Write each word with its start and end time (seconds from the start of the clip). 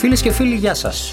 Φίλες 0.00 0.22
και 0.22 0.32
φίλοι, 0.32 0.54
γεια 0.54 0.74
σας. 0.74 1.12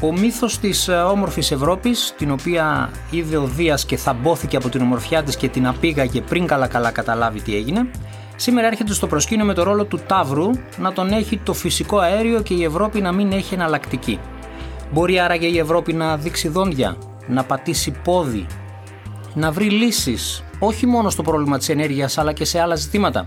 Ο 0.00 0.12
μύθος 0.12 0.58
της 0.58 0.88
ε, 0.88 0.92
όμορφης 0.92 1.50
Ευρώπης, 1.50 2.14
την 2.16 2.30
οποία 2.30 2.90
είδε 3.10 3.36
ο 3.36 3.44
Δίας 3.44 3.84
και 3.84 3.96
θαμπόθηκε 3.96 4.56
από 4.56 4.68
την 4.68 4.80
ομορφιά 4.80 5.22
της 5.22 5.36
και 5.36 5.48
την 5.48 5.66
απήγαγε 5.66 6.20
πριν 6.20 6.46
καλά-καλά 6.46 6.90
καταλάβει 6.90 7.40
τι 7.40 7.56
έγινε, 7.56 7.90
σήμερα 8.36 8.66
έρχεται 8.66 8.92
στο 8.92 9.06
προσκήνιο 9.06 9.44
με 9.44 9.54
το 9.54 9.62
ρόλο 9.62 9.84
του 9.84 10.00
Ταύρου 10.06 10.50
να 10.78 10.92
τον 10.92 11.12
έχει 11.12 11.38
το 11.38 11.52
φυσικό 11.52 11.98
αέριο 11.98 12.42
και 12.42 12.54
η 12.54 12.64
Ευρώπη 12.64 13.00
να 13.00 13.12
μην 13.12 13.32
έχει 13.32 13.54
εναλλακτική. 13.54 14.18
Μπορεί 14.92 15.20
άραγε 15.20 15.46
η 15.46 15.58
Ευρώπη 15.58 15.92
να 15.92 16.16
δείξει 16.16 16.48
δόντια, 16.48 16.96
να 17.26 17.44
πατήσει 17.44 17.90
πόδι, 18.04 18.46
να 19.34 19.50
βρει 19.50 19.70
λύσεις 19.70 20.44
όχι 20.58 20.86
μόνο 20.86 21.10
στο 21.10 21.22
πρόβλημα 21.22 21.58
της 21.58 21.68
ενέργειας 21.68 22.18
αλλά 22.18 22.32
και 22.32 22.44
σε 22.44 22.60
άλλα 22.60 22.74
ζητήματα. 22.74 23.26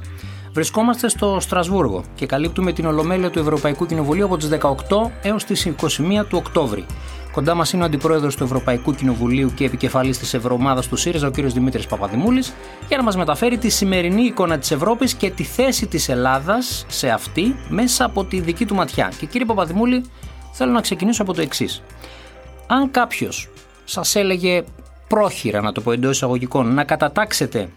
Βρισκόμαστε 0.54 1.08
στο 1.08 1.38
Στρασβούργο 1.40 2.04
και 2.16 2.26
καλύπτουμε 2.26 2.74
την 2.74 2.86
Ολομέλεια 2.86 3.30
του 3.30 3.40
Ευρωπαϊκού 3.40 3.86
Κοινοβουλίου 3.86 4.26
από 4.26 4.38
τις 4.38 4.50
18 4.62 4.74
έως 5.22 5.44
τις 5.44 5.66
21 5.66 6.26
του 6.30 6.38
Οκτώβρη. 6.38 6.86
Κοντά 7.32 7.56
μας 7.56 7.74
είναι 7.74 7.84
ο 7.84 7.86
Αντιπρόεδρος 7.86 8.36
του 8.36 8.44
Ευρωπαϊκού 8.44 8.94
Κοινοβουλίου 8.94 9.54
και 9.54 9.66
επικεφαλής 9.66 10.18
της 10.18 10.34
Ευρωομάδας 10.34 10.88
του 10.88 10.96
ΣΥΡΙΖΑ, 10.96 11.28
ο 11.28 11.32
κ. 11.32 11.40
Δημήτρης 11.40 11.86
Παπαδημούλης, 11.86 12.54
για 12.88 12.98
να 12.98 13.04
μας 13.04 13.16
μεταφέρει 13.16 13.58
τη 13.58 13.70
σημερινή 13.70 14.24
εικόνα 14.24 14.58
της 14.58 14.72
Ευρώπης 14.72 15.14
και 15.14 15.30
τη 15.30 15.44
θέση 15.44 15.88
της 15.88 16.10
Ελλάδας 16.10 16.86
σε 16.88 17.10
αυτή 17.10 17.56
μέσα 17.70 18.06
από 18.06 18.24
τη 18.24 18.40
δική 18.40 18.66
του 18.66 18.76
ματιά. 18.76 19.12
Και 19.20 19.26
κύριε 19.26 19.46
Παπαδημούλη, 19.46 20.06
θέλω 20.52 20.72
να 20.72 20.82
ξεκινήσω 20.82 21.22
από 21.22 21.34
το 21.34 21.42
εξής. 21.42 21.82
Αν 22.68 22.92
κάποιος 22.92 23.50
σας 23.84 24.16
έλεγε 24.16 24.64
πρόχειρα, 25.08 25.62
να 25.62 25.72
το 25.72 25.82
πω 25.82 25.92
εντός 25.92 26.16
εισαγωγικών, 26.16 26.74
να 26.74 26.84
κατατάξετε 26.84 27.70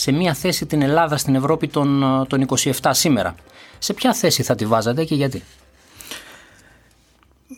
σε 0.00 0.12
μια 0.12 0.34
θέση 0.34 0.66
την 0.66 0.82
Ελλάδα 0.82 1.16
στην 1.16 1.34
Ευρώπη 1.34 1.68
των, 1.68 2.02
των 2.28 2.46
27 2.48 2.70
σήμερα. 2.90 3.34
Σε 3.78 3.92
ποια 3.92 4.14
θέση 4.14 4.42
θα 4.42 4.54
τη 4.54 4.66
βάζατε 4.66 5.04
και 5.04 5.14
γιατί; 5.14 5.42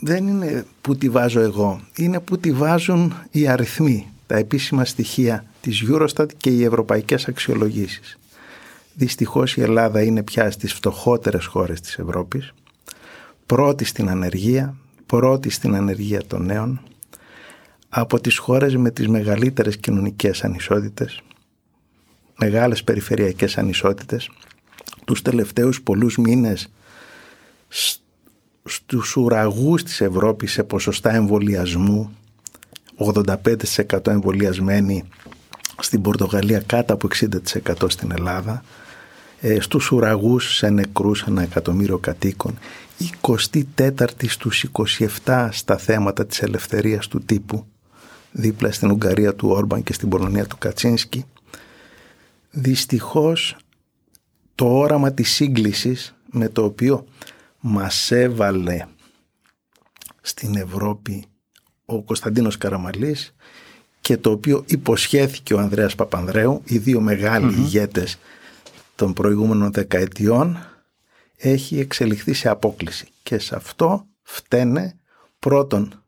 Δεν 0.01 0.27
είναι 0.27 0.67
που 0.81 0.97
τη 0.97 1.09
βάζω 1.09 1.41
εγώ, 1.41 1.81
είναι 1.97 2.21
που 2.21 2.39
τη 2.39 2.53
βάζουν 2.53 3.15
οι 3.31 3.49
αριθμοί, 3.49 4.09
τα 4.27 4.37
επίσημα 4.37 4.85
στοιχεία 4.85 5.45
της 5.61 5.85
Eurostat 5.89 6.27
και 6.37 6.51
οι 6.51 6.65
ευρωπαϊκές 6.65 7.29
αξιολογήσεις. 7.29 8.19
Δυστυχώς 8.95 9.57
η 9.57 9.61
Ελλάδα 9.61 10.03
είναι 10.03 10.23
πια 10.23 10.51
στις 10.51 10.73
φτωχότερες 10.73 11.45
χώρες 11.45 11.81
της 11.81 11.99
Ευρώπης, 11.99 12.53
πρώτη 13.47 13.85
στην 13.85 14.09
ανεργία, 14.09 14.75
πρώτη 15.07 15.51
στην 15.51 15.75
ανεργία 15.75 16.23
των 16.27 16.45
νέων, 16.45 16.81
από 17.89 18.21
τις 18.21 18.39
χώρες 18.39 18.77
με 18.77 18.91
τις 18.91 19.09
μεγαλύτερες 19.09 19.77
κοινωνικές 19.77 20.45
ανισότητες, 20.45 21.23
μεγάλες 22.39 22.85
περιφερειακές 22.85 23.59
ανισότητες. 23.59 24.31
Τους 25.05 25.23
τελευταίους 25.23 25.83
πολλούς 25.83 26.17
μήνες 26.17 26.69
στους 28.65 29.17
ουραγούς 29.17 29.83
της 29.83 30.01
Ευρώπης 30.01 30.53
σε 30.53 30.63
ποσοστά 30.63 31.15
εμβολιασμού 31.15 32.17
85% 32.97 34.07
εμβολιασμένοι 34.07 35.05
στην 35.79 36.03
Πορτογαλία 36.03 36.61
κάτω 36.67 36.95
από 36.95 37.09
60% 37.09 37.91
στην 37.91 38.11
Ελλάδα 38.13 38.65
ε, 39.41 39.61
στους 39.61 39.91
ουραγούς 39.91 40.55
σε 40.57 40.69
νεκρούς 40.69 41.23
ένα 41.23 41.43
εκατομμύριο 41.43 41.99
κατοίκων 41.99 42.59
24η 43.21 44.29
στους 44.29 44.67
27 45.25 45.49
στα 45.51 45.77
θέματα 45.77 46.27
της 46.27 46.43
ελευθερίας 46.43 47.09
του 47.09 47.21
τύπου 47.21 47.67
δίπλα 48.31 48.73
στην 48.73 48.91
Ουγγαρία 48.91 49.35
του 49.35 49.49
Όρμπαν 49.49 49.83
και 49.83 49.93
στην 49.93 50.09
Πολωνία 50.09 50.47
του 50.47 50.59
Κατσίνσκι 50.59 51.25
δυστυχώς 52.53 53.57
το 54.55 54.79
όραμα 54.79 55.13
της 55.13 55.31
σύγκλησης 55.31 56.15
με 56.31 56.49
το 56.49 56.65
οποίο 56.65 57.07
μας 57.61 58.11
έβαλε 58.11 58.87
στην 60.21 60.57
Ευρώπη 60.57 61.25
ο 61.85 62.03
Κωνσταντίνος 62.03 62.59
Καραμαλής 62.59 63.35
και 64.01 64.17
το 64.17 64.31
οποίο 64.31 64.65
υποσχέθηκε 64.67 65.55
ο 65.55 65.59
Ανδρέας 65.59 65.95
Παπανδρέου, 65.95 66.63
οι 66.65 66.79
δύο 66.79 67.01
μεγάλοι 67.01 67.55
ηγέτες 67.55 68.19
των 68.95 69.13
προηγούμενων 69.13 69.73
δεκαετιών, 69.73 70.59
έχει 71.37 71.79
εξελιχθεί 71.79 72.33
σε 72.33 72.49
απόκληση. 72.49 73.09
Και 73.23 73.39
σε 73.39 73.57
αυτό 73.57 74.07
φταίνε 74.23 74.99
πρώτον 75.39 76.05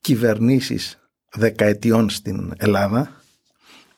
κυβερνήσεις 0.00 0.98
δεκαετιών 1.32 2.10
στην 2.10 2.52
Ελλάδα, 2.56 3.22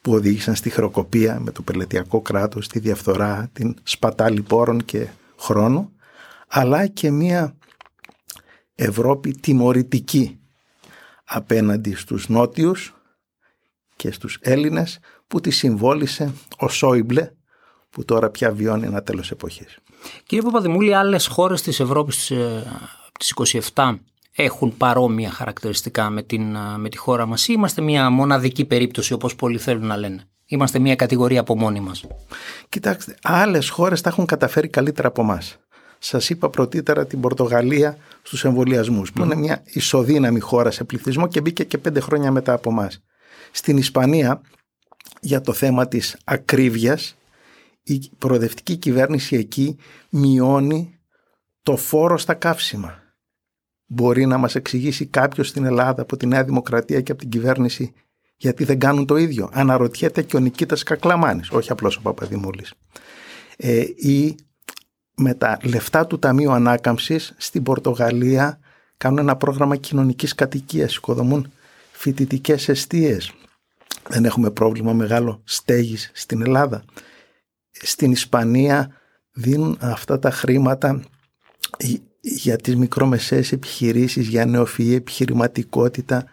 που 0.01 0.13
οδήγησαν 0.13 0.55
στη 0.55 0.71
χροκοπία 0.71 1.41
με 1.41 1.51
το 1.51 1.63
πελετειακό 1.63 2.21
κράτος, 2.21 2.69
τη 2.69 2.79
διαφθορά, 2.79 3.51
την 3.53 3.77
σπατάλη 3.83 4.43
πόρων 4.43 4.85
και 4.85 5.09
χρόνου, 5.39 5.93
αλλά 6.49 6.87
και 6.87 7.11
μια 7.11 7.57
Ευρώπη 8.75 9.31
τιμωρητική 9.31 10.39
απέναντι 11.25 11.95
στους 11.95 12.29
νότιους 12.29 12.95
και 13.97 14.11
στους 14.11 14.39
Έλληνες 14.41 14.99
που 15.27 15.41
τη 15.41 15.51
συμβόλησε 15.51 16.33
ο 16.57 16.69
Σόιμπλε 16.69 17.31
που 17.91 18.05
τώρα 18.05 18.31
πια 18.31 18.53
βιώνει 18.53 18.87
ένα 18.87 19.03
τέλος 19.03 19.31
εποχής. 19.31 19.79
Κύριε 20.27 20.45
Παπαδημούλη, 20.45 20.95
άλλες 20.95 21.27
χώρες 21.27 21.63
της 21.63 21.81
Ευρώπης 21.81 22.33
της 23.19 23.33
27 23.75 23.99
έχουν 24.33 24.77
παρόμοια 24.77 25.31
χαρακτηριστικά 25.31 26.11
με, 26.11 26.23
την, 26.23 26.57
με 26.77 26.89
τη 26.89 26.97
χώρα 26.97 27.27
μας 27.27 27.49
ή 27.49 27.53
είμαστε 27.57 27.83
μια 27.83 28.11
μοναδική 28.11 28.65
περίπτωση 28.65 29.13
όπως 29.13 29.35
πολλοί 29.35 29.59
θέλουν 29.59 29.87
να 29.87 29.97
λένε. 29.97 30.25
Είμαστε 30.47 30.79
μια 30.79 30.97
κατηγορία 30.97 31.41
από 31.41 31.57
μόνοι 31.57 31.81
μας. 31.81 32.05
Κοιτάξτε, 32.69 33.17
άλλες 33.23 33.69
χώρες 33.69 34.01
τα 34.01 34.09
έχουν 34.09 34.27
καταφέρει 34.27 34.69
καλύτερα 34.69 35.09
από 35.09 35.23
εμάς. 35.23 35.59
Σας 35.99 36.31
είπα 36.31 36.51
πρωτήτερα 36.51 37.07
την 37.07 37.21
Πορτογαλία 37.21 37.97
στους 38.23 38.45
εμβολιασμούς, 38.45 39.13
που 39.13 39.23
είναι 39.23 39.35
μια 39.35 39.63
ισοδύναμη 39.65 40.41
χώρα 40.41 40.71
σε 40.71 40.85
πληθυσμό 40.85 41.29
και 41.29 41.41
μπήκε 41.41 41.65
και 41.65 41.79
πέντε 41.79 42.01
χρόνια 42.01 42.31
μετά 42.31 42.53
από 42.53 42.71
εμάς. 42.71 43.03
Στην 43.51 43.77
Ισπανία 43.77 44.41
για 45.21 45.41
το 45.41 45.53
θέμα 45.53 45.89
της 45.89 46.17
ακρίβειας 46.25 47.17
η 47.83 48.11
προοδευτική 48.19 48.77
κυβέρνηση 48.77 49.37
εκεί 49.37 49.77
μειώνει 50.09 50.99
το 51.63 51.77
φόρο 51.77 52.19
στα 52.19 52.35
καύσιμα. 52.35 53.00
Μπορεί 53.93 54.27
να 54.27 54.39
μας 54.39 54.55
εξηγήσει 54.55 55.07
κάποιος 55.07 55.49
στην 55.49 55.65
Ελλάδα 55.65 56.03
από 56.03 56.17
τη 56.17 56.27
Νέα 56.27 56.45
Δημοκρατία 56.45 57.01
και 57.01 57.13
από 57.13 57.21
την 57.21 57.31
κυβέρνηση 57.31 57.93
γιατί 58.37 58.65
δεν 58.65 58.79
κάνουν 58.79 59.07
το 59.07 59.17
ίδιο. 59.17 59.51
Αναρωτιέται 59.53 60.23
και 60.23 60.37
ο 60.37 60.39
Νικήτας 60.39 60.83
Κακλαμάνης, 60.83 61.51
όχι 61.51 61.71
απλώς 61.71 61.97
ο 61.97 62.01
Παπαδημούλης. 62.01 62.75
Ε, 63.57 63.85
ή 63.97 64.35
με 65.17 65.35
τα 65.35 65.59
λεφτά 65.63 66.07
του 66.07 66.19
Ταμείου 66.19 66.53
Ανάκαμψης 66.53 67.35
στην 67.37 67.63
Πορτογαλία 67.63 68.59
κάνουν 68.97 69.19
ένα 69.19 69.37
πρόγραμμα 69.37 69.77
κοινωνικής 69.77 70.35
κατοικίας, 70.35 70.97
οικοδομούν 70.97 71.53
φοιτητικές 71.93 72.69
αιστείες. 72.69 73.33
Δεν 74.09 74.25
έχουμε 74.25 74.51
πρόβλημα 74.51 74.93
μεγάλο 74.93 75.41
στέγης 75.45 76.11
στην 76.15 76.43
Ελλάδα. 76.43 76.85
Στην 77.71 78.11
Ισπανία 78.11 78.91
δίνουν 79.33 79.77
αυτά 79.81 80.19
τα 80.19 80.31
χρήματα 80.31 81.03
για 82.21 82.57
τις 82.57 82.77
μικρομεσαίες 82.77 83.53
επιχειρήσεις, 83.53 84.29
για 84.29 84.47
νεοφυή 84.47 84.95
επιχειρηματικότητα, 84.97 86.25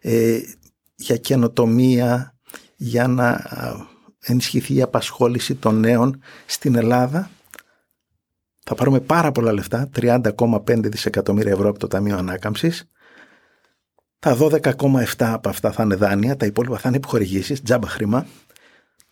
ε, 0.00 0.38
για 0.94 1.16
καινοτομία, 1.16 2.34
για 2.76 3.06
να 3.06 3.44
ενισχυθεί 4.20 4.74
η 4.74 4.82
απασχόληση 4.82 5.54
των 5.54 5.80
νέων 5.80 6.22
στην 6.46 6.74
Ελλάδα. 6.74 7.30
Θα 8.64 8.74
πάρουμε 8.74 9.00
πάρα 9.00 9.32
πολλά 9.32 9.52
λεφτά, 9.52 9.88
30,5 9.92 10.88
δισεκατομμύρια 10.88 11.52
ευρώ 11.52 11.68
από 11.68 11.78
το 11.78 11.86
Ταμείο 11.86 12.16
Ανάκαμψης. 12.16 12.90
Τα 14.18 14.34
12,7 14.34 15.32
από 15.32 15.48
αυτά 15.48 15.72
θα 15.72 15.82
είναι 15.82 15.94
δάνεια, 15.94 16.36
τα 16.36 16.46
υπόλοιπα 16.46 16.78
θα 16.78 16.88
είναι 16.88 16.96
επιχορηγήσεις, 16.96 17.62
τζάμπα 17.62 17.88
χρήμα. 17.88 18.26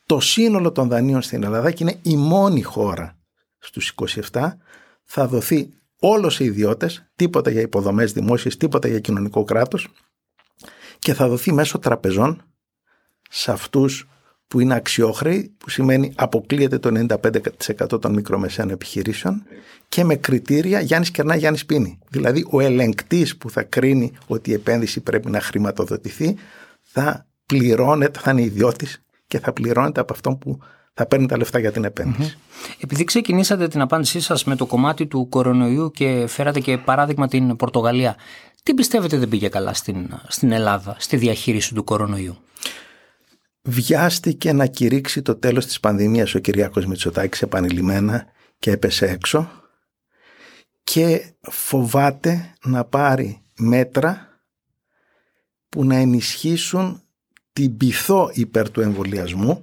Το 0.07 0.21
σύνολο 0.21 0.73
των 0.73 0.89
δανείων 0.89 1.23
στην 1.23 1.45
Ελλάδα 1.45 1.71
και 1.71 1.83
είναι 1.83 1.99
η 2.03 2.17
μόνη 2.17 2.63
χώρα 2.63 3.19
στους 3.59 3.95
27 4.31 4.57
θα 5.05 5.27
δοθεί 5.27 5.71
όλος 6.01 6.41
οι 6.41 6.45
ιδιώτες, 6.45 7.11
τίποτα 7.17 7.51
για 7.51 7.61
υποδομές 7.61 8.13
δημόσιες, 8.13 8.57
τίποτα 8.57 8.89
για 8.89 9.01
κοινωνικό 9.01 9.45
κράτος 9.45 9.89
και 10.99 11.15
θα 11.15 11.29
δοθεί 11.29 11.53
μέσω 11.53 11.79
τραπεζών 11.79 12.43
σε 13.31 13.53
αυτούς 13.53 14.09
που 14.49 14.61
είναι 14.61 14.75
αξιόχρεοι, 14.75 15.55
που 15.59 15.71
σημαίνει 15.71 16.13
αποκλείεται 16.17 16.79
το 16.79 16.89
95% 16.89 18.01
των 18.01 18.13
μικρομεσαίων 18.15 18.71
επιχειρήσεων 18.71 19.43
και 19.89 20.05
με 20.05 20.17
κριτήρια 20.17 20.81
Γιάννης 20.81 21.11
Κερνά, 21.11 21.37
Γιάννης 21.37 21.67
Πίνη. 21.67 21.99
Δηλαδή 22.09 22.47
ο 22.51 22.61
ελεγκτής 22.61 23.37
που 23.37 23.51
θα 23.51 23.63
κρίνει 23.63 24.13
ότι 24.27 24.51
η 24.51 24.53
επένδυση 24.53 25.01
πρέπει 25.01 25.31
να 25.31 25.41
χρηματοδοτηθεί 25.41 26.37
θα 26.83 27.27
πληρώνεται, 27.47 28.21
θα 28.21 28.31
είναι 28.31 28.43
ιδιώτης 28.43 29.03
και 29.27 29.39
θα 29.39 29.53
πληρώνεται 29.53 30.01
από 30.01 30.13
αυτόν 30.13 30.39
που 30.39 30.59
θα 30.99 31.07
παίρνει 31.07 31.27
τα 31.27 31.37
λεφτά 31.37 31.59
για 31.59 31.73
την 31.73 31.85
επένδυση. 31.85 32.39
Επειδή 32.81 33.05
ξεκινήσατε 33.05 33.69
την 33.69 33.81
απάντησή 33.81 34.21
σας 34.21 34.45
με 34.45 34.57
το 34.57 34.67
κομμάτι 34.67 35.07
του 35.07 35.29
κορονοϊού 35.29 35.91
και 35.91 36.27
φέρατε 36.29 36.61
και 36.61 36.79
παράδειγμα 36.79 37.29
την 37.29 37.57
Πορτογαλία, 37.57 38.17
τι 38.63 38.75
πιστεύετε 38.75 39.19
δεν 39.19 39.29
πήγε 39.29 39.49
καλά 39.49 39.75
στην, 39.75 40.21
στην 40.29 40.53
Ελλάδα, 40.53 40.97
στη 40.99 41.17
διαχείριση 41.17 41.75
του 41.75 41.85
κορονοϊού; 41.85 42.37
Βιάστηκε 43.63 44.53
να 44.53 44.67
κηρύξει 44.67 45.23
το 45.23 45.37
τέλος 45.37 45.67
της 45.67 45.81
πανδημίας 45.81 46.35
ο 46.35 46.39
Κυριάκος 46.39 46.87
Μητσοτάκης 46.87 47.43
επανειλημμένα 47.43 48.27
και 48.59 48.71
έπεσε 48.71 49.07
έξω 49.07 49.51
και 50.85 51.35
φοβάται 51.41 52.55
να 52.65 52.85
πάρει 52.85 53.43
μέτρα 53.59 54.43
που 55.69 55.85
να 55.85 55.97
ενισχύσουν 55.97 57.03
την 57.53 57.77
πειθό 57.77 58.31
υπέρ 58.33 58.71
του 58.71 58.81
εμβολιασμού. 58.81 59.63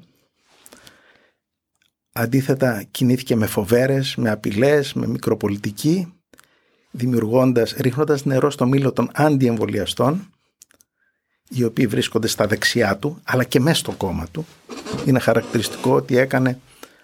Αντίθετα 2.18 2.84
κινήθηκε 2.92 3.36
με 3.36 3.46
φοβέρες, 3.46 4.16
με 4.16 4.30
απειλές, 4.30 4.94
με 4.94 5.08
μικροπολιτική, 5.08 6.14
δημιουργώντας, 6.92 7.76
ρίχνοντας 7.78 8.26
νερό 8.26 8.50
στο 8.50 8.66
μήλο 8.66 8.92
των 8.92 9.10
αντιεμβολιαστών, 9.14 10.30
οι 11.50 11.64
οποίοι 11.64 11.88
βρίσκονται 11.88 12.28
στα 12.28 12.48
δεξιά 12.48 12.98
του, 12.98 13.22
αλλά 13.24 13.44
και 13.44 13.60
μέσα 13.60 13.76
στο 13.76 13.92
κόμμα 13.92 14.28
του. 14.32 14.46
Είναι 15.06 15.20
χαρακτηριστικό 15.20 15.96
ότι 15.96 16.18
έκανε 16.18 16.60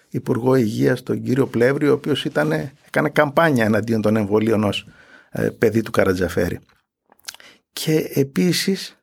Υπουργό 0.08 0.54
Υγείας 0.54 1.02
τον 1.02 1.22
κύριο 1.22 1.46
Πλεύρη, 1.46 1.88
ο 1.88 1.92
οποίος 1.92 2.24
ήταν, 2.24 2.52
έκανε 2.86 3.08
καμπάνια 3.08 3.64
εναντίον 3.64 4.00
των 4.00 4.16
εμβολίων 4.16 4.64
ως 4.64 4.86
ε, 5.30 5.48
παιδί 5.48 5.82
του 5.82 5.90
Καρατζαφέρη. 5.90 6.58
Και 7.72 8.10
επίσης, 8.14 8.98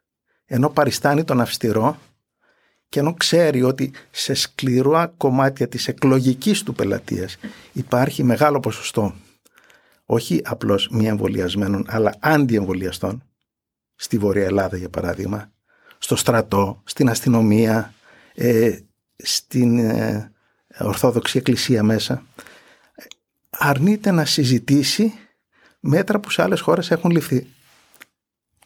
ενώ 0.45 0.69
παριστάνει 0.69 1.23
τον 1.23 1.41
αυστηρό 1.41 1.97
και 2.89 2.99
ενώ 2.99 3.13
ξέρει 3.13 3.63
ότι 3.63 3.91
σε 4.11 4.33
σκληρά 4.33 5.13
κομμάτια 5.17 5.67
της 5.67 5.87
εκλογικής 5.87 6.63
του 6.63 6.73
πελατείας 6.73 7.37
υπάρχει 7.71 8.23
μεγάλο 8.23 8.59
ποσοστό 8.59 9.15
όχι 10.05 10.41
απλώς 10.43 10.89
μη 10.91 11.07
εμβολιασμένων 11.07 11.85
αλλά 11.87 12.15
αντιεμβολιαστών 12.19 13.23
στη 13.95 14.17
Βόρεια 14.17 14.45
Ελλάδα 14.45 14.77
για 14.77 14.89
παράδειγμα 14.89 15.51
στο 15.97 16.15
στρατό, 16.15 16.81
στην 16.83 17.09
αστυνομία, 17.09 17.93
ε, 18.35 18.77
στην 19.17 19.79
ε, 19.79 20.31
Ορθόδοξη 20.79 21.37
Εκκλησία 21.37 21.83
μέσα 21.83 22.23
αρνείται 23.49 24.11
να 24.11 24.25
συζητήσει 24.25 25.13
μέτρα 25.79 26.19
που 26.19 26.29
σε 26.29 26.41
άλλες 26.41 26.59
χώρες 26.59 26.91
έχουν 26.91 27.11
ληφθεί 27.11 27.47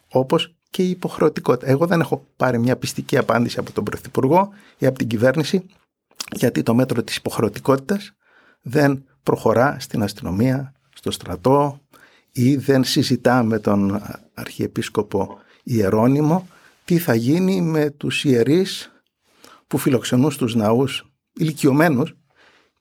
όπως 0.08 0.56
και 0.74 0.84
η 0.84 0.90
υποχρεωτικότητα. 0.90 1.72
Εγώ 1.72 1.86
δεν 1.86 2.00
έχω 2.00 2.26
πάρει 2.36 2.60
μια 2.60 2.76
πιστική 2.78 3.18
απάντηση 3.18 3.60
από 3.60 3.72
τον 3.72 3.84
Πρωθυπουργό 3.84 4.50
ή 4.78 4.86
από 4.86 4.98
την 4.98 5.08
κυβέρνηση 5.08 5.66
γιατί 6.32 6.64
το 6.64 6.74
μέτρο 6.74 7.04
της 7.04 7.16
υποχρεωτικότητας 7.16 8.14
δεν 8.62 9.06
προχωρά 9.24 9.78
στην 9.80 10.04
αστυνομία, 10.04 10.74
στο 10.96 11.12
στρατό 11.12 11.80
ή 12.32 12.56
δεν 12.56 12.84
συζητά 12.84 13.44
με 13.44 13.60
τον 13.60 14.02
Αρχιεπίσκοπο 14.34 15.38
Ιερώνυμο 15.64 16.48
τι 16.86 16.98
θα 16.98 17.16
γίνει 17.16 17.62
με 17.62 17.90
τους 17.90 18.24
ιερείς 18.24 18.92
που 19.68 19.78
φιλοξενούν 19.78 20.32
στους 20.32 20.56
ναούς 20.56 21.06
ηλικιωμένους 21.34 22.16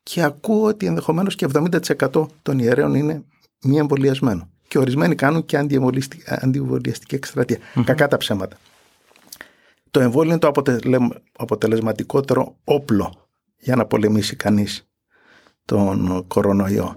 και 0.03 0.23
ακούω 0.23 0.65
ότι 0.65 0.87
ενδεχομένως 0.87 1.35
και 1.35 1.47
70% 1.53 2.27
των 2.43 2.59
ιερέων 2.59 2.95
είναι 2.95 3.25
μη 3.63 3.79
εμβολιασμένο. 3.79 4.52
Και 4.73 4.79
ορισμένοι 4.79 5.15
κάνουν 5.15 5.45
και 5.45 5.57
αντιεμβολιαστική 6.27 7.15
εκστρατεία. 7.15 7.59
Κακά 7.85 8.09
τα 8.09 8.17
ψέματα. 8.17 8.57
Το 9.91 10.01
εμβόλιο 10.01 10.31
είναι 10.31 10.39
το 10.39 10.53
αποτελεσματικότερο 11.33 12.57
όπλο 12.65 13.29
για 13.57 13.77
να 13.77 13.87
πολεμήσει 13.87 14.37
κανείς 14.37 14.89
τον 15.65 16.25
κορονοϊό. 16.27 16.95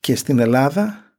Και 0.00 0.16
στην 0.16 0.38
Ελλάδα 0.38 1.14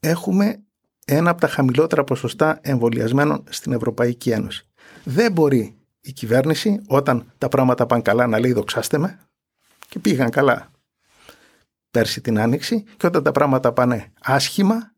έχουμε 0.00 0.62
ένα 1.04 1.30
από 1.30 1.40
τα 1.40 1.48
χαμηλότερα 1.48 2.04
ποσοστά 2.04 2.58
εμβολιασμένων 2.62 3.44
στην 3.48 3.72
Ευρωπαϊκή 3.72 4.30
Ένωση. 4.30 4.68
Δεν 5.04 5.32
μπορεί 5.32 5.78
η 6.00 6.12
κυβέρνηση 6.12 6.82
όταν 6.86 7.32
τα 7.38 7.48
πράγματα 7.48 7.86
πάνε 7.86 8.02
καλά 8.02 8.26
να 8.26 8.38
λέει 8.38 8.52
δοξάστε 8.52 8.98
με 8.98 9.18
και 9.88 9.98
πήγαν 9.98 10.30
καλά 10.30 10.70
πέρσι 11.94 12.20
την 12.20 12.40
Άνοιξη 12.40 12.84
και 12.96 13.06
όταν 13.06 13.22
τα 13.22 13.32
πράγματα 13.32 13.72
πάνε 13.72 14.12
άσχημα 14.22 14.92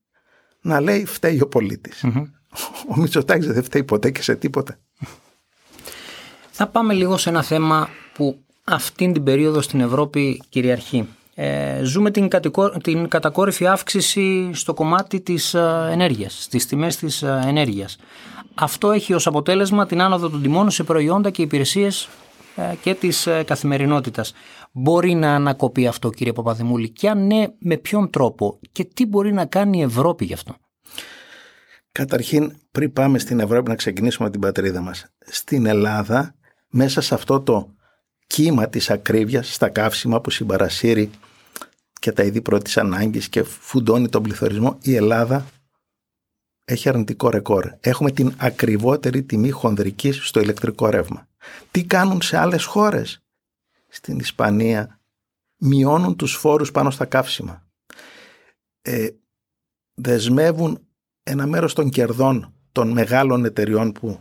να 0.61 0.81
λέει 0.81 1.05
φταίει 1.05 1.41
ο 1.41 1.49
πολιτης 1.49 2.05
Ο 2.89 2.97
Μητσοτάκης 2.97 3.47
δεν 3.47 3.63
φταίει 3.63 3.85
ποτέ 3.85 4.11
και 4.11 4.23
σε 4.23 4.35
τίποτα. 4.35 4.79
Θα 6.51 6.67
πάμε 6.67 6.95
λίγο 6.95 7.17
σε 7.17 7.29
ένα 7.29 7.43
θέμα 7.43 7.89
που 8.15 8.39
αυτήν 8.65 9.13
την 9.13 9.23
περίοδο 9.23 9.61
στην 9.61 9.81
Ευρώπη 9.81 10.43
κυριαρχεί. 10.49 11.09
Ε, 11.35 11.81
ζούμε 11.83 12.11
την, 12.11 12.29
την 12.83 13.09
κατακόρυφη 13.09 13.67
αύξηση 13.67 14.51
στο 14.53 14.75
κομμάτι 14.75 15.21
της 15.21 15.55
ε, 15.55 15.89
ενέργειας, 15.91 16.43
στις 16.43 16.67
τιμές 16.67 16.97
της 16.97 17.23
ε, 17.23 17.43
ενέργειας. 17.47 17.99
Αυτό 18.55 18.91
έχει 18.91 19.15
ως 19.15 19.27
αποτέλεσμα 19.27 19.87
την 19.87 20.01
άνοδο 20.01 20.29
των 20.29 20.43
τιμών 20.43 20.71
σε 20.71 20.85
προϊόντα 20.85 21.31
και 21.31 21.43
υπηρεσίες 21.43 22.09
ε, 22.59 22.75
και 22.83 22.95
της 22.95 23.27
ε, 23.27 23.43
καθημερινότητας. 23.43 24.33
Μπορεί 24.79 25.15
να 25.15 25.35
ανακοπεί 25.35 25.87
αυτό 25.87 26.11
κύριε 26.11 26.33
Παπαδημούλη 26.33 26.91
και 26.91 27.09
αν 27.09 27.27
ναι 27.27 27.47
με 27.59 27.77
ποιον 27.77 28.11
τρόπο 28.11 28.59
και 28.73 28.85
τι 28.85 29.07
μπορεί 29.07 29.33
να 29.33 29.47
κάνει 29.47 29.79
η 29.79 29.83
Ευρώπη 29.83 30.25
γι' 30.25 30.33
αυτό; 30.33 30.57
Καταρχήν 31.93 32.53
πριν 32.71 32.93
πάμε 32.93 33.19
στην 33.19 33.41
Ευρώπη 33.41 33.69
να 33.69 33.75
ξεκινήσουμε 33.75 34.31
την 34.31 34.41
πατρίδα 34.41 34.81
μας. 34.81 35.07
Στην 35.19 35.67
Ελλάδα 35.67 36.35
μέσα 36.69 37.01
σε 37.01 37.15
αυτό 37.15 37.41
το 37.41 37.75
κύμα 38.27 38.69
της 38.69 38.91
ακρίβειας 38.91 39.55
στα 39.55 39.69
καύσιμα 39.69 40.21
που 40.21 40.31
συμπαρασύρει 40.31 41.11
και 42.01 42.13
τα 42.13 42.23
είδη 42.23 42.41
πρώτης 42.41 42.77
ανάγκης 42.77 43.29
και 43.29 43.43
φουντώνει 43.43 44.09
τον 44.09 44.23
πληθωρισμό 44.23 44.79
η 44.83 44.95
Ελλάδα 44.95 45.47
έχει 46.65 46.89
αρνητικό 46.89 47.31
ρεκόρ. 47.31 47.73
Έχουμε 47.81 48.11
την 48.11 48.35
ακριβότερη 48.37 49.23
τιμή 49.23 49.51
χονδρικής 49.51 50.27
στο 50.27 50.41
ηλεκτρικό 50.41 50.89
ρεύμα. 50.89 51.29
Τι 51.71 51.85
κάνουν 51.85 52.23
σε 52.23 52.37
άλλες 52.37 52.65
χώρες; 52.65 53.26
Στην 53.89 54.19
Ισπανία 54.19 55.01
μειώνουν 55.57 56.17
τους 56.17 56.37
φόρους 56.37 56.71
πάνω 56.71 56.91
στα 56.91 57.05
καύσιμα. 57.05 57.67
Ε, 58.83 59.09
δεσμεύουν 59.95 60.79
ένα 61.23 61.47
μέρος 61.47 61.75
των 61.75 61.91
κερδών 61.91 62.55
των 62.73 62.89
μεγάλων 62.89 63.45
εταιριών 63.45 63.93
που 63.93 64.21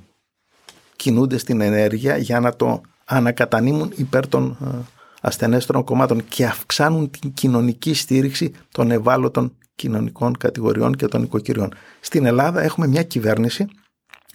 κινούνται 0.96 1.38
στην 1.38 1.62
ενέργεια 1.62 2.18
για 2.18 2.40
να 2.40 2.56
το 2.56 2.82
ανακατανείμουν 3.06 3.94
υπέρ 3.96 4.28
των 4.28 4.58
ε, 4.62 4.94
ασθενέστερων 5.22 5.84
κομμάτων 5.84 6.28
και 6.28 6.46
αυξάνουν 6.46 7.10
την 7.10 7.34
κοινωνική 7.34 7.94
στήριξη 7.94 8.54
των 8.72 8.92
ευάλωτων 8.92 9.58
κοινωνικών 9.76 10.38
κατηγοριών 10.38 10.96
και 10.96 11.08
των 11.08 11.24
οικοκυριών. 11.24 11.74
Στην 12.00 12.26
Ελλάδα 12.26 12.62
έχουμε 12.62 12.88
μια 12.88 13.04
κυβέρνηση 13.04 13.68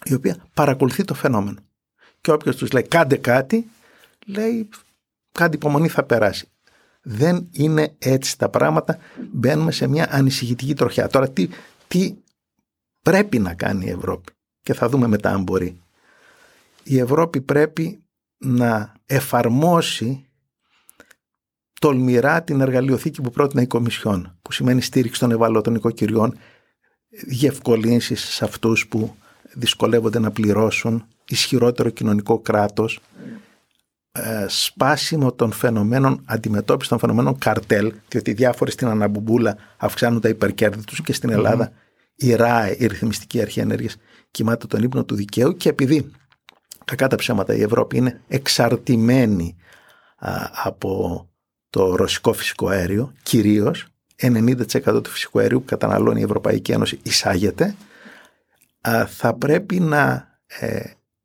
η 0.03 0.13
οποία 0.13 0.37
παρακολουθεί 0.53 1.03
το 1.03 1.13
φαινόμενο. 1.13 1.57
Και 2.21 2.31
όποιος 2.31 2.55
τους 2.55 2.71
λέει 2.71 2.83
κάντε 2.83 3.15
κάτι, 3.15 3.69
λέει 4.25 4.69
κάτι 5.31 5.55
υπομονή 5.55 5.87
θα 5.87 6.03
περάσει. 6.03 6.51
Δεν 7.01 7.47
είναι 7.51 7.95
έτσι 7.97 8.37
τα 8.37 8.49
πράγματα. 8.49 8.97
Μπαίνουμε 9.31 9.71
σε 9.71 9.87
μια 9.87 10.07
ανησυχητική 10.11 10.73
τροχιά. 10.73 11.07
Τώρα 11.07 11.29
τι, 11.29 11.49
τι 11.87 12.15
πρέπει 13.01 13.39
να 13.39 13.53
κάνει 13.53 13.85
η 13.85 13.89
Ευρώπη; 13.89 14.31
Και 14.61 14.73
θα 14.73 14.89
δούμε 14.89 15.07
μετά 15.07 15.29
αν 15.29 15.43
μπορεί. 15.43 15.81
Η 16.83 16.99
Ευρώπη 16.99 17.41
πρέπει 17.41 18.03
να 18.37 18.93
εφαρμόσει 19.05 20.25
τολμηρά 21.79 22.43
την 22.43 22.61
εργαλειοθήκη 22.61 23.21
που 23.21 23.31
πρότεινε 23.31 23.61
η 23.61 23.67
Κομισιόν, 23.67 24.37
που 24.41 24.51
σημαίνει 24.51 24.81
στήριξη 24.81 25.19
των 25.19 25.31
ευαλώτων 25.31 25.75
οικοκυριών, 25.75 26.37
διευκολύνσεις 27.27 28.21
σε 28.21 28.45
αυτούς 28.45 28.87
που 28.87 29.15
δυσκολεύονται 29.53 30.19
να 30.19 30.31
πληρώσουν, 30.31 31.05
ισχυρότερο 31.27 31.89
κοινωνικό 31.89 32.39
κράτος, 32.39 32.95
ε, 32.95 33.10
σπάσιμο 34.47 35.33
των 35.33 35.51
φαινομένων, 35.51 36.23
αντιμετώπιση 36.25 36.89
των 36.89 36.99
φαινομένων 36.99 37.37
καρτέλ, 37.37 37.93
διότι 38.07 38.33
διάφορε 38.33 38.71
στην 38.71 38.87
Αναμπουμπούλα 38.87 39.57
αυξάνουν 39.77 40.21
τα 40.21 40.29
υπερκέρδη 40.29 40.83
τους 40.83 41.01
και 41.01 41.13
στην 41.13 41.29
Ελλάδα 41.29 41.71
η 42.15 42.35
ΡΑΕ, 42.35 42.75
η 42.79 42.85
Ρυθμιστική 42.85 43.41
Αρχή 43.41 43.59
Ενέργειας, 43.59 43.97
κοιμάται 44.31 44.67
τον 44.67 44.83
ύπνο 44.83 45.03
του 45.03 45.15
δικαίου 45.15 45.57
και 45.57 45.69
επειδή 45.69 46.11
κακά 46.85 47.07
τα 47.07 47.15
ψέματα 47.15 47.55
η 47.55 47.61
Ευρώπη 47.61 47.97
είναι 47.97 48.21
εξαρτημένη 48.27 49.55
από 50.63 51.25
το 51.69 51.95
ρωσικό 51.95 52.33
φυσικό 52.33 52.67
αέριο, 52.67 53.13
κυρίως 53.23 53.87
90% 54.21 55.03
του 55.03 55.09
φυσικού 55.09 55.39
αερίου 55.39 55.59
που 55.59 55.65
καταναλώνει 55.65 56.19
η 56.19 56.23
Ευρωπαϊκή 56.23 56.71
Ένωση 56.71 56.99
εισάγεται, 57.03 57.75
θα 59.07 59.33
πρέπει 59.33 59.79
να 59.79 60.29
ε, 60.47 60.81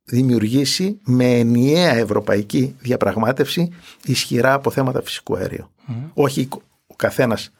δημιουργήσει 0.07 0.99
με 1.05 1.39
ενιαία 1.39 1.95
ευρωπαϊκή 1.95 2.77
διαπραγμάτευση 2.79 3.73
ισχυρά 4.05 4.53
αποθέματα 4.53 5.03
φυσικού 5.03 5.37
αερίου. 5.37 5.71
Όχι 6.15 6.49
ο 6.87 6.95
καθένας 6.97 7.51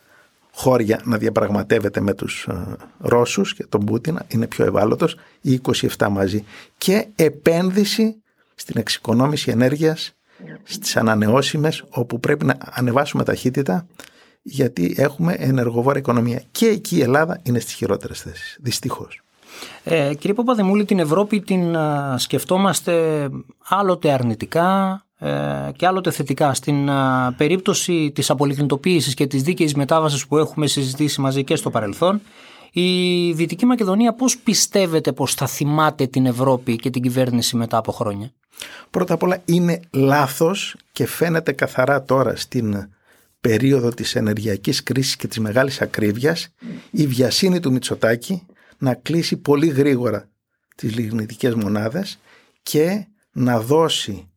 χώρια 0.53 1.01
να 1.05 1.19
διαπραγματεύεται 1.19 2.01
με 2.01 2.15
τους 2.15 2.47
ε, 2.51 2.77
Ρώσους 2.99 3.55
και 3.55 3.67
τον 3.69 3.85
Πούτιν, 3.85 4.19
είναι 4.29 4.47
πιο 4.47 4.65
ευάλωτος, 4.65 5.17
οι 5.41 5.61
27 5.97 6.09
μαζί. 6.11 6.45
Και 6.79 7.07
επένδυση 7.17 8.23
στην 8.55 8.81
εξοικονόμηση 8.81 9.51
ενέργειας 9.51 10.15
στις 10.63 10.97
ανανεώσιμες 10.97 11.85
όπου 11.89 12.21
πρέπει 12.21 12.45
να 12.45 12.57
ανεβάσουμε 12.61 13.25
ταχύτητα 13.25 13.87
γιατί 14.43 14.95
έχουμε 14.99 15.33
ενεργοβόρα 15.39 15.99
οικονομία. 15.99 16.43
Και 16.51 16.67
εκεί 16.67 16.97
η 16.97 17.03
Ελλάδα 17.03 17.41
είναι 17.43 17.59
στις 17.59 17.75
χειρότερες 17.75 18.21
θέσεις, 18.21 18.59
δυστυχώς. 18.61 19.21
Ε, 19.85 20.15
κύριε 20.15 20.35
Παπαδημούλη, 20.35 20.85
την 20.85 20.99
Ευρώπη 20.99 21.41
την 21.41 21.77
σκεφτόμαστε 22.17 23.29
άλλοτε 23.69 24.11
αρνητικά, 24.11 25.01
ε, 25.19 25.71
και 25.77 25.87
άλλοτε 25.87 26.11
θετικά. 26.11 26.55
Στην 26.55 26.91
περίπτωση 27.37 28.11
της 28.15 28.31
απολυκνητοποίησης 28.31 29.15
και 29.15 29.27
της 29.27 29.43
δίκαιης 29.43 29.75
μετάβασης 29.75 30.27
που 30.27 30.37
έχουμε 30.37 30.67
συζητήσει 30.67 31.21
μαζί 31.21 31.45
και 31.45 31.57
στο 31.57 31.71
παρελθόν, 31.71 32.21
η 32.73 33.33
Δυτική 33.33 33.67
Μακεδονία 33.67 34.13
πώς 34.13 34.39
πιστεύετε 34.39 35.13
πως 35.13 35.35
θα 35.35 35.47
θυμάται 35.47 36.07
την 36.07 36.27
Ευρώπη 36.27 36.77
και 36.77 36.91
την 36.91 37.03
κυβέρνηση 37.03 37.57
μετά 37.57 37.77
από 37.77 37.93
χρόνια; 37.93 38.33
Πρώτα 38.91 39.15
απ' 39.15 39.23
όλα 39.23 39.43
είναι 39.45 39.81
λάθος 39.91 40.77
και 40.93 41.07
φαίνεται 41.07 41.53
καθαρά 41.53 42.03
τώρα 42.03 42.37
στην 42.37 42.89
περίοδο 43.41 43.89
της 43.89 44.15
ενεργειακής 44.15 44.83
κρίσης 44.83 45.17
και 45.17 45.27
της 45.27 45.39
μεγάλης 45.39 45.81
ακρίβειας 45.81 46.49
η 46.91 47.07
βιασύνη 47.07 47.61
του 47.61 47.73
Μητσοτάκη 47.73 48.43
να 48.79 48.95
κλείσει 48.95 49.37
πολύ 49.37 49.67
γρήγορα 49.67 50.29
τις 50.77 50.95
λιγνητικές 50.95 51.55
μονάδες 51.55 52.19
και 52.63 53.07
να 53.33 53.61
δώσει 53.61 54.31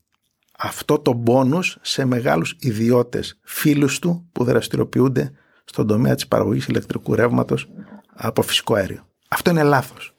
αυτό 0.58 1.00
το 1.00 1.14
μπόνους 1.14 1.78
σε 1.82 2.06
μεγάλους 2.06 2.56
ιδιώτες 2.60 3.40
φίλους 3.44 4.00
του 4.00 4.30
που 4.32 4.44
δραστηριοποιούνται 4.44 5.32
στον 5.64 5.88
τομέα 5.88 6.16
της 6.16 6.28
παραγωγής 6.28 6.66
ηλεκτρικού 6.66 7.16
ρεύματος 7.16 7.70
από 8.16 8.42
φυσικό 8.42 8.74
αέριο. 8.74 9.08
Αυτό 9.28 9.50
είναι 9.50 9.64
λάθος. 9.64 10.14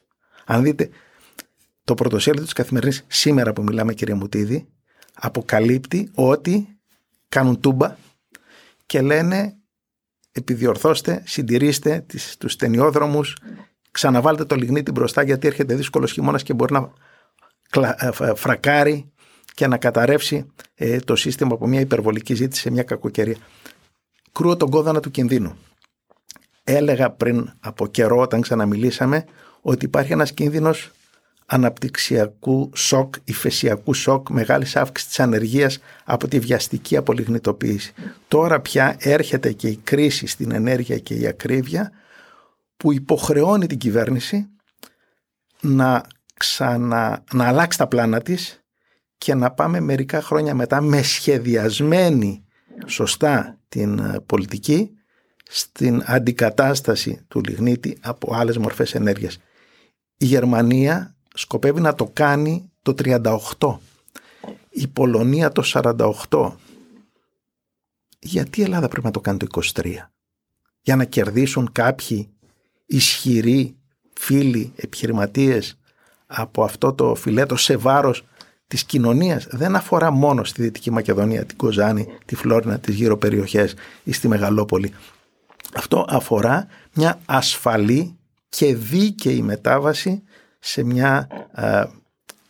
Αν 0.47 0.62
δείτε 0.62 0.89
το 1.85 1.95
πρωτοσέλιδο 1.95 2.45
της 2.45 2.53
καθημερινής 2.53 3.05
σήμερα 3.07 3.53
που 3.53 3.62
μιλάμε 3.62 3.95
κύριε 3.95 4.15
Μουτίδη 4.15 4.69
αποκαλύπτει 5.15 6.11
ότι 6.15 6.79
κάνουν 7.29 7.61
τούμπα 7.61 7.97
και 8.87 9.00
λένε 9.00 9.57
επιδιορθώστε, 10.33 11.23
συντηρήστε 11.27 12.05
τις, 12.07 12.37
τους 12.37 12.53
στενιόδρομους, 12.53 13.37
ξαναβάλτε 13.91 14.45
το 14.45 14.55
λιγνίτι 14.55 14.91
μπροστά 14.91 15.23
γιατί 15.23 15.47
έρχεται 15.47 15.75
δύσκολος 15.75 16.13
χειμώνας 16.13 16.43
και 16.43 16.55
μπορεί 16.55 16.73
να 16.73 16.93
ε, 18.21 18.35
φρακάρει 18.35 19.11
και 19.55 19.67
να 19.67 19.77
καταρρεύσει 19.77 20.53
ε, 20.75 20.99
το 20.99 21.17
σύστημα 21.17 21.55
από 21.55 21.67
μια 21.67 21.81
υπερβολική 21.81 22.35
ζήτηση 22.35 22.61
σε 22.61 22.71
μια 22.71 22.83
κακοκαιρία. 22.83 23.37
Κρούω 24.33 24.57
τον 24.57 24.71
κόδωνα 24.71 25.01
του 25.01 25.11
κινδύνου. 25.11 25.57
Έλεγα 26.65 27.11
πριν 27.11 27.51
από 27.61 27.87
καιρό 27.87 28.21
όταν 28.21 28.41
ξαναμιλήσαμε 28.41 29.25
ότι 29.61 29.85
υπάρχει 29.85 30.13
ένας 30.13 30.33
κίνδυνος 30.33 30.91
αναπτυξιακού 31.47 32.71
σοκ, 32.75 33.15
ηφαισιακού 33.25 33.95
σοκ, 33.95 34.29
μεγάλης 34.29 34.77
αύξησης 34.77 35.11
της 35.11 35.21
ανεργίας 35.21 35.79
από 36.05 36.29
τη 36.29 36.39
βιαστική 36.39 36.97
απολιγνητοποίηση. 36.97 37.93
Τώρα 38.29 38.61
πια 38.61 38.97
έρχεται 38.99 39.53
και 39.53 39.69
η 39.69 39.77
κρίση 39.77 40.27
στην 40.27 40.53
ενέργεια 40.53 40.99
και 40.99 41.15
η 41.15 41.27
ακρίβεια 41.27 41.93
που 42.81 42.93
υποχρεώνει 42.93 43.67
την 43.67 43.79
κυβέρνηση 43.79 44.49
να, 45.61 46.03
ξανα, 46.35 47.25
να 47.33 47.49
αλλάξει 47.49 47.79
τα 47.79 47.87
πλάνα 47.87 48.21
της 48.21 48.65
και 49.19 49.35
να 49.35 49.51
πάμε 49.51 49.81
μερικά 49.81 50.23
χρόνια 50.23 50.55
μετά 50.55 50.81
με 50.81 51.03
σχεδιασμένη 51.03 52.45
σωστά 52.87 53.59
την 53.69 53.99
ε, 53.99 54.21
πολιτική 54.27 54.91
στην 55.51 56.03
αντικατάσταση 56.07 57.25
του 57.29 57.41
λιγνίτη 57.41 57.99
από 58.01 58.35
άλλες 58.35 58.59
μορφές 58.59 58.95
ενέργειας. 58.95 59.39
Η 60.17 60.25
Γερμανία 60.25 61.17
σκοπεύει 61.35 61.81
να 61.81 61.95
το 61.95 62.11
κάνει 62.13 62.71
το 62.83 62.95
38. 63.59 63.79
Η 64.71 64.87
Πολωνία 64.87 65.53
το 65.53 65.63
48. 66.29 66.53
Γιατί 68.19 68.61
η 68.61 68.63
Ελλάδα 68.63 68.89
πρέπει 68.89 69.07
να 69.07 69.13
το 69.13 69.21
κάνει 69.21 69.39
το 69.39 69.47
23. 69.75 69.95
Για 70.81 70.97
να 70.97 71.05
κερδίσουν 71.05 71.73
κάποιοι 71.73 72.35
ισχυροί 72.91 73.77
φίλοι 74.13 74.73
επιχειρηματίες 74.77 75.79
από 76.27 76.65
αυτό 76.65 76.93
το 76.93 77.15
φιλέτο 77.15 77.57
σε 77.57 77.77
βάρος 77.77 78.25
της 78.67 78.85
κοινωνίας 78.85 79.47
δεν 79.51 79.77
αφορά 79.77 80.11
μόνο 80.11 80.45
στη 80.45 80.63
Δυτική 80.63 80.91
Μακεδονία, 80.91 81.45
την 81.45 81.57
Κοζάνη, 81.57 82.07
τη 82.25 82.35
Φλόρινα, 82.35 82.79
τις 82.79 82.95
γύρω 82.95 83.17
περιοχές 83.17 83.75
ή 84.05 84.13
στη 84.13 84.29
Μεγαλόπολη. 84.29 84.93
Αυτό 85.75 86.05
αφορά 86.09 86.67
μια 86.95 87.21
ασφαλή 87.25 88.19
και 88.49 88.75
δίκαιη 88.75 89.43
μετάβαση 89.43 90.23
σε, 90.59 90.83
μια, 90.83 91.29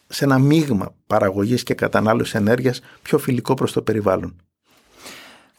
σε 0.07 0.25
ένα 0.25 0.39
μείγμα 0.39 0.95
παραγωγής 1.07 1.63
και 1.63 1.75
κατανάλωσης 1.75 2.35
ενέργειας 2.35 2.81
πιο 3.03 3.19
φιλικό 3.19 3.55
προς 3.55 3.73
το 3.73 3.83
περιβάλλον. 3.83 4.37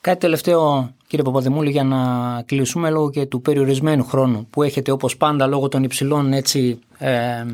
Κάτι 0.02 0.20
τελευταίο 0.20 0.94
κύριε 1.08 1.26
Παπαδημούλη 1.26 1.70
για 1.70 1.84
να 1.84 1.98
κλείσουμε 2.46 2.90
λόγω 2.90 3.10
και 3.10 3.26
του 3.26 3.42
περιορισμένου 3.42 4.06
χρόνου 4.06 4.48
που 4.50 4.64
έχετε 4.64 4.92
όπως 4.92 5.18
πάντα 5.18 5.48
λόγω 5.48 5.68
των 5.68 5.84
υψηλών 5.84 6.34
έτσι, 6.34 6.80
ε, 6.98 7.46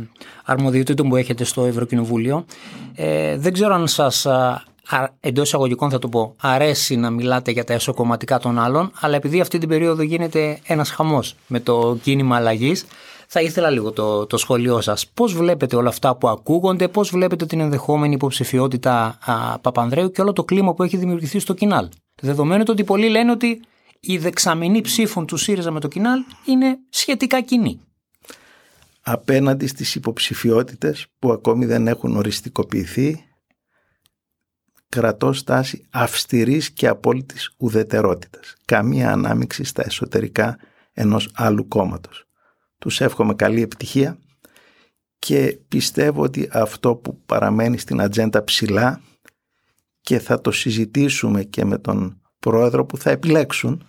αρμοδιοτήτων 0.46 1.10
που 1.10 1.16
έχετε 1.16 1.44
στο 1.44 1.66
Ευρωκοινοβούλιο. 1.66 2.46
Ε, 2.96 3.38
δεν 3.38 3.54
ξέρω 3.54 3.74
αν 3.74 3.88
σας 3.88 4.28
εντός 5.20 5.48
εισαγωγικών 5.48 5.90
θα 5.90 6.00
το 6.00 6.10
πω, 6.10 6.36
αρέσει 6.42 6.96
να 6.96 7.10
μιλάτε 7.10 7.52
για 7.52 7.64
τα 7.64 7.74
εσωκομματικά 7.74 8.40
των 8.40 8.60
άλλων, 8.60 8.92
αλλά 9.00 9.16
επειδή 9.16 9.42
αυτή 9.42 9.58
την 9.58 9.70
περίοδο 9.70 10.02
γίνεται 10.02 10.60
ένας 10.66 10.90
χαμός 10.90 11.36
με 11.48 11.60
το 11.60 11.98
κίνημα 12.02 12.36
αλλαγής, 12.36 12.86
θα 13.28 13.42
ήθελα 13.42 13.70
λίγο 13.70 13.92
το, 13.92 14.26
το 14.26 14.38
σχόλιο 14.38 14.82
σας. 14.82 15.08
Πώς 15.08 15.34
βλέπετε 15.34 15.76
όλα 15.76 15.90
αυτά 15.90 16.16
που 16.16 16.28
ακούγονται, 16.28 16.88
πώς 16.88 17.10
βλέπετε 17.10 17.46
την 17.46 17.60
ενδεχόμενη 17.60 18.14
υποψηφιότητα 18.14 19.18
α, 19.26 19.60
Παπανδρέου 19.60 20.12
και 20.12 20.22
όλο 20.22 20.34
το 20.34 20.44
κλίμα 20.44 20.74
που 20.74 20.84
έχει 20.84 20.98
δημιουργηθεί 20.98 21.40
στο 21.40 21.54
Κινάλ; 21.54 21.88
Δεδομένου 22.22 22.64
ότι 22.68 22.84
πολλοί 22.84 23.10
λένε 23.10 23.32
ότι 23.32 23.62
η 24.00 24.18
δεξαμενή 24.18 24.82
ψήφων 24.82 25.26
του 25.26 25.38
ΣΥΡΙΖΑ 25.38 25.72
με 25.72 25.80
το 25.80 25.88
Κινάλ 25.88 26.20
είναι 26.46 26.78
σχετικά 26.90 27.42
κοινή. 27.42 27.80
Απέναντι 29.02 29.68
στις 29.68 29.96
υποψηφιότητες 29.96 31.08
που 31.20 31.32
ακόμη 31.32 31.66
δεν 31.66 31.88
έχουν 31.88 32.16
οριστικοποιηθεί, 32.16 33.26
κρατώ 34.90 35.34
στάση 35.34 35.86
αυστηρής 35.90 36.72
και 36.72 36.88
απόλυτης 36.88 37.54
ουδετερότητας. 37.58 38.56
Καμία 38.66 39.12
ανάμειξη 39.12 39.64
στα 39.64 39.84
εσωτερικά 39.86 40.58
ενός 40.94 41.30
άλλου 41.34 41.68
κόμματος. 41.68 42.26
Τους 42.78 43.02
εύχομαι 43.02 43.34
καλή 43.34 43.62
επιτυχία 43.62 44.18
και 45.20 45.60
πιστεύω 45.68 46.22
ότι 46.22 46.50
αυτό 46.52 46.96
που 46.96 47.22
παραμένει 47.26 47.78
στην 47.78 48.02
ατζέντα 48.02 48.44
ψηλά 48.44 49.02
και 50.08 50.20
θα 50.20 50.42
το 50.42 50.52
συζητήσουμε 50.52 51.44
και 51.44 51.66
με 51.66 51.78
τον 51.78 52.22
πρόεδρο 52.40 52.86
που 52.86 52.98
θα 52.98 53.10
επιλέξουν 53.10 53.84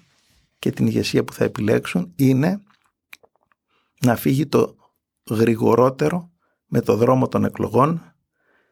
και 0.59 0.71
την 0.71 0.87
ηγεσία 0.87 1.25
που 1.25 1.33
θα 1.33 1.45
επιλέξουν 1.45 2.13
είναι 2.17 2.63
να 4.05 4.17
φύγει 4.17 4.47
το 4.47 4.77
γρηγορότερο 5.31 6.31
με 6.67 6.81
το 6.81 6.97
δρόμο 6.97 7.29
των 7.29 7.45
εκλογών 7.45 8.15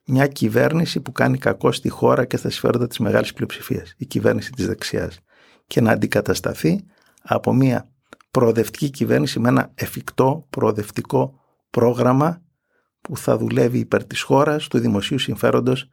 μια 0.07 0.27
κυβέρνηση 0.27 1.01
που 1.01 1.13
κάνει 1.13 1.39
κακό 1.39 1.73
στη 1.73 1.89
χώρα 1.89 2.25
και 2.25 2.37
στα 2.37 2.51
συμφέροντα 2.51 2.87
της 2.87 2.99
μεγάλης 2.99 3.33
πλειοψηφίας, 3.33 3.95
η 3.97 4.07
κυβέρνηση 4.07 4.51
της 4.53 4.67
δεξιάς. 4.67 5.21
Και 5.67 5.81
να 5.81 5.91
αντικατασταθεί 5.91 6.85
από 7.23 7.53
μια 7.53 7.91
προοδευτική 8.31 8.91
κυβέρνηση 8.91 9.41
με 9.41 9.49
ένα 9.49 9.71
εφικτό 9.75 10.47
προοδευτικό 10.51 11.41
πρόγραμμα 11.71 12.43
που 13.01 13.17
θα 13.17 13.37
δουλεύει 13.37 13.79
υπέρ 13.79 14.05
της 14.05 14.23
χώρας, 14.23 14.69
του 14.69 14.79
δημοσίου 14.79 15.19
συμφέροντος 15.19 15.89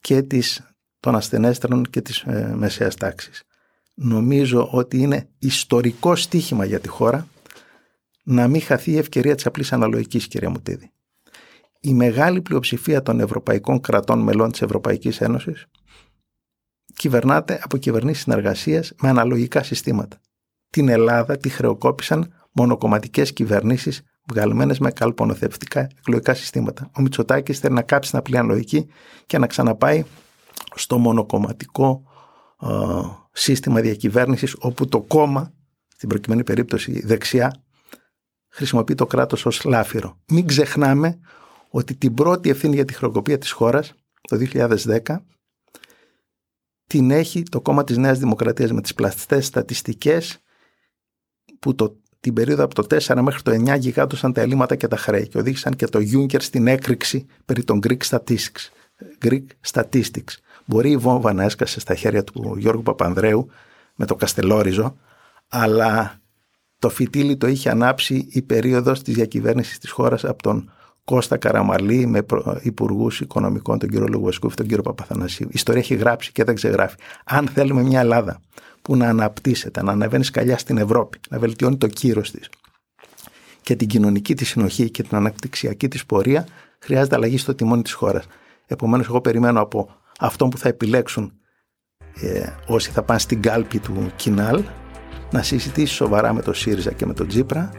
και 0.00 0.22
της, 0.22 0.71
των 1.02 1.14
ασθενέστερων 1.14 1.84
και 1.90 2.00
της 2.00 2.18
ε, 2.20 2.54
μεσαίας 2.56 2.94
τάξης. 2.94 3.42
Νομίζω 3.94 4.68
ότι 4.70 4.98
είναι 4.98 5.28
ιστορικό 5.38 6.16
στίχημα 6.16 6.64
για 6.64 6.80
τη 6.80 6.88
χώρα 6.88 7.26
να 8.22 8.48
μην 8.48 8.62
χαθεί 8.62 8.90
η 8.90 8.96
ευκαιρία 8.98 9.34
της 9.34 9.46
απλής 9.46 9.72
αναλογικής, 9.72 10.28
κυρία 10.28 10.50
Μουτίδη. 10.50 10.90
Η 11.80 11.94
μεγάλη 11.94 12.40
πλειοψηφία 12.40 13.02
των 13.02 13.20
ευρωπαϊκών 13.20 13.80
κρατών 13.80 14.18
μελών 14.18 14.50
της 14.50 14.62
Ευρωπαϊκής 14.62 15.20
Ένωσης 15.20 15.66
κυβερνάται 16.94 17.60
από 17.62 17.76
κυβερνήσεις 17.76 18.22
συνεργασίας 18.22 18.92
με 19.00 19.08
αναλογικά 19.08 19.62
συστήματα 19.62 20.20
την 20.72 20.88
Ελλάδα 20.88 21.36
τη 21.36 21.48
χρεοκόπησαν 21.48 22.32
μονοκομματικές 22.52 23.32
κυβερνήσεις 23.32 24.02
βγαλμένες 24.28 24.78
με 24.78 24.90
καλπονοθευτικά 24.90 25.88
εκλογικά 25.98 26.34
συστήματα. 26.34 26.90
Ο 26.96 27.00
Μητσοτάκης 27.00 27.58
θέλει 27.58 27.74
να 27.74 27.82
κάψει 27.82 28.10
την 28.10 28.18
απλή 28.18 28.36
αναλογική 28.36 28.86
και 29.26 29.38
να 29.38 29.46
ξαναπάει 29.46 30.04
στο 30.74 30.98
μονοκομματικό 30.98 32.02
ε, 32.62 32.68
σύστημα 33.32 33.80
διακυβέρνησης 33.80 34.56
όπου 34.58 34.88
το 34.88 35.00
κόμμα, 35.00 35.52
στην 35.96 36.08
προκειμένη 36.08 36.44
περίπτωση 36.44 37.06
δεξιά, 37.06 37.64
χρησιμοποιεί 38.48 38.94
το 38.94 39.06
κράτος 39.06 39.46
ως 39.46 39.64
λάφυρο. 39.64 40.18
Μην 40.26 40.46
ξεχνάμε 40.46 41.18
ότι 41.68 41.94
την 41.94 42.14
πρώτη 42.14 42.50
ευθύνη 42.50 42.74
για 42.74 42.84
τη 42.84 42.92
χρεοκοπία 42.92 43.38
της 43.38 43.50
χώρας 43.50 43.94
το 44.20 44.36
2010 44.52 45.00
την 46.86 47.10
έχει 47.10 47.42
το 47.42 47.60
κόμμα 47.60 47.84
της 47.84 47.96
Νέας 47.96 48.18
Δημοκρατίας 48.18 48.72
με 48.72 48.80
τις 48.80 48.94
πλαστές 48.94 49.46
στατιστικές 49.46 50.38
που 51.58 51.74
το, 51.74 51.96
την 52.20 52.34
περίοδο 52.34 52.64
από 52.64 52.74
το 52.74 52.96
4 53.06 53.20
μέχρι 53.22 53.42
το 53.42 53.52
9 53.52 53.78
γιγάντωσαν 53.78 54.32
τα 54.32 54.40
ελλείμματα 54.40 54.76
και 54.76 54.88
τα 54.88 54.96
χρέη 54.96 55.28
και 55.28 55.38
οδήγησαν 55.38 55.76
και 55.76 55.86
το 55.86 55.98
Juncker 56.12 56.42
στην 56.42 56.66
έκρηξη 56.66 57.26
περί 57.44 57.64
των 57.64 57.80
Greek 57.82 57.98
Statistics. 58.08 58.68
Greek 59.22 59.44
Statistics. 59.70 60.36
Μπορεί 60.64 60.90
η 60.90 60.96
βόμβα 60.96 61.32
να 61.32 61.44
έσκασε 61.44 61.80
στα 61.80 61.94
χέρια 61.94 62.24
του 62.24 62.54
Γιώργου 62.58 62.82
Παπανδρέου 62.82 63.48
με 63.94 64.06
το 64.06 64.14
Καστελόριζο, 64.14 64.96
αλλά 65.48 66.20
το 66.78 66.88
φυτίλι 66.88 67.36
το 67.36 67.46
είχε 67.46 67.70
ανάψει 67.70 68.26
η 68.30 68.42
περίοδος 68.42 69.02
της 69.02 69.14
διακυβέρνησης 69.14 69.78
της 69.78 69.90
χώρας 69.90 70.24
από 70.24 70.42
τον 70.42 70.70
Κώστα 71.04 71.36
Καραμαλή 71.36 72.06
με 72.06 72.26
υπουργούς 72.62 73.20
οικονομικών, 73.20 73.78
τον 73.78 73.88
κύριο 73.88 74.06
Λογουασκούφ, 74.06 74.54
τον 74.54 74.66
κύριο 74.66 74.82
Παπαθανασίου. 74.82 75.46
Η 75.46 75.52
ιστορία 75.54 75.80
έχει 75.80 75.94
γράψει 75.94 76.32
και 76.32 76.44
δεν 76.44 76.54
ξεγράφει. 76.54 76.96
Αν 77.24 77.48
θέλουμε 77.48 77.82
μια 77.82 78.00
Ελλάδα 78.00 78.40
που 78.82 78.96
να 78.96 79.08
αναπτύσσεται, 79.08 79.82
να 79.82 79.92
ανεβαίνει 79.92 80.24
σκαλιά 80.24 80.58
στην 80.58 80.78
Ευρώπη, 80.78 81.18
να 81.28 81.38
βελτιώνει 81.38 81.76
το 81.76 81.86
κύρος 81.86 82.30
της 82.30 82.48
και 83.62 83.76
την 83.76 83.88
κοινωνική 83.88 84.34
της 84.34 84.48
συνοχή 84.48 84.90
και 84.90 85.02
την 85.02 85.16
αναπτυξιακή 85.16 85.88
της 85.88 86.06
πορεία, 86.06 86.46
χρειάζεται 86.78 87.14
αλλαγή 87.14 87.38
στο 87.38 87.54
τιμόνι 87.54 87.82
της 87.82 87.92
χώρας. 87.92 88.26
Επομένως, 88.66 89.06
εγώ 89.06 89.20
περιμένω 89.20 89.60
από 89.60 89.96
αυτόν 90.18 90.48
που 90.48 90.58
θα 90.58 90.68
επιλέξουν 90.68 91.32
ε, 92.20 92.46
όσοι 92.66 92.90
θα 92.90 93.02
πάνε 93.02 93.18
στην 93.18 93.42
κάλπη 93.42 93.78
του 93.78 94.12
Κινάλ 94.16 94.62
να 95.30 95.42
συζητήσει 95.42 95.94
σοβαρά 95.94 96.32
με 96.32 96.42
τον 96.42 96.54
ΣΥΡΙΖΑ 96.54 96.92
και 96.92 97.06
με 97.06 97.14
τον 97.14 97.28
Τζίπρα 97.28 97.70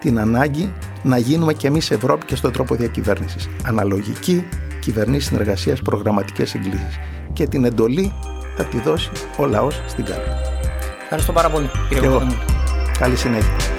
την 0.00 0.18
ανάγκη 0.18 0.72
να 1.02 1.18
γίνουμε 1.18 1.52
κι 1.52 1.66
εμείς 1.66 1.90
Ευρώπη 1.90 2.24
και 2.24 2.36
στον 2.36 2.52
τρόπο 2.52 2.74
διακυβέρνησης. 2.74 3.48
Αναλογική, 3.64 4.44
κυβερνήσει 4.80 5.26
συνεργασίας, 5.26 5.82
προγραμματικές 5.82 6.50
συγκλήσεις. 6.50 6.98
Και 7.32 7.46
την 7.46 7.64
εντολή 7.64 8.12
θα 8.56 8.64
τη 8.64 8.80
δώσει 8.80 9.10
ο 9.36 9.46
λαός 9.46 9.82
στην 9.86 10.04
κάλπη. 10.04 10.30
Ευχαριστώ 11.02 11.32
πάρα 11.32 11.50
πολύ 11.50 11.70
κύριε 11.88 12.08
Καλή 12.98 13.16
συνέχεια. 13.16 13.71